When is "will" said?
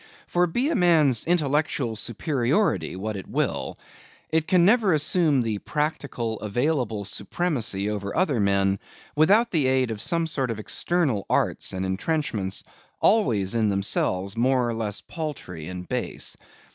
3.27-3.77